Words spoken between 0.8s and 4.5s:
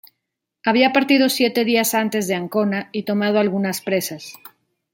partido siete días antes de Ancona y tomado algunas presas.